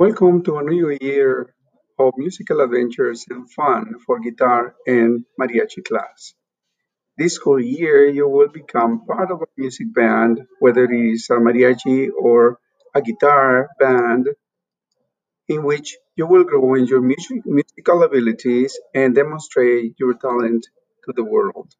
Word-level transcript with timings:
Welcome 0.00 0.44
to 0.44 0.56
a 0.56 0.62
new 0.62 0.96
year 0.98 1.54
of 1.98 2.14
musical 2.16 2.62
adventures 2.62 3.26
and 3.28 3.52
fun 3.52 3.98
for 3.98 4.18
guitar 4.18 4.74
and 4.86 5.26
mariachi 5.38 5.84
class. 5.84 6.32
This 7.18 7.36
whole 7.36 7.60
year, 7.60 8.08
you 8.08 8.26
will 8.26 8.48
become 8.48 9.04
part 9.04 9.30
of 9.30 9.42
a 9.42 9.46
music 9.58 9.92
band, 9.92 10.40
whether 10.58 10.84
it 10.84 11.12
is 11.12 11.28
a 11.28 11.34
mariachi 11.34 12.08
or 12.18 12.58
a 12.94 13.02
guitar 13.02 13.68
band, 13.78 14.30
in 15.48 15.64
which 15.64 15.98
you 16.16 16.26
will 16.26 16.44
grow 16.44 16.76
in 16.76 16.86
your 16.86 17.02
music, 17.02 17.44
musical 17.44 18.02
abilities 18.02 18.80
and 18.94 19.14
demonstrate 19.14 19.96
your 19.98 20.14
talent 20.14 20.66
to 21.04 21.12
the 21.14 21.24
world. 21.24 21.74